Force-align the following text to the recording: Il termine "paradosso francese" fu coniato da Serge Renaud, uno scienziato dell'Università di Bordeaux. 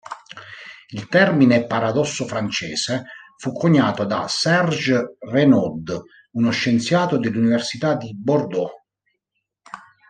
Il 0.89 1.07
termine 1.09 1.67
"paradosso 1.67 2.25
francese" 2.25 3.03
fu 3.37 3.51
coniato 3.53 4.03
da 4.03 4.27
Serge 4.27 5.17
Renaud, 5.19 6.01
uno 6.31 6.49
scienziato 6.49 7.19
dell'Università 7.19 7.93
di 7.93 8.11
Bordeaux. 8.15 8.71